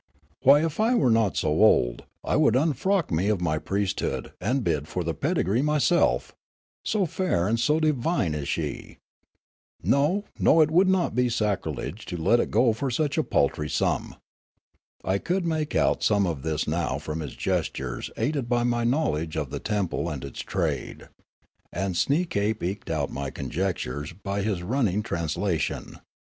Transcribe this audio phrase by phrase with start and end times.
[0.41, 4.63] Why, if I were not so old, I would unfrock me of my priesthood, and
[4.63, 6.33] bid for the pedigree myself,
[6.83, 8.97] so fair and so divine is she.
[9.83, 14.15] No, no, it would be sacrilege to let it go for such a paltry sum."
[15.03, 19.11] I could make out some of this now from his gestures, aided by my know
[19.11, 21.09] ledge of the temple and its trade;
[21.71, 25.99] and Sneekape eked out my conjectures by his running translation.